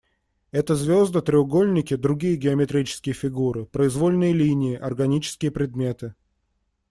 Это 0.49 0.73
звезды, 0.75 1.21
треугольники, 1.21 1.95
другие 1.95 2.35
геометрические 2.35 3.13
фигуры, 3.13 3.65
произвольные 3.67 4.33
линии, 4.33 4.75
органические 4.75 5.51
предметы. 5.51 6.15